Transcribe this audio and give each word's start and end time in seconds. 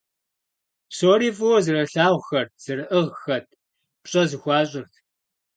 Псори 0.89 1.29
фӀыуэ 1.37 1.57
зэрылъагъухэрт, 1.65 2.51
зэрыӀыгъхэт, 2.63 3.45
пщӀэ 4.01 4.23
зэхуащӀырт. 4.29 4.93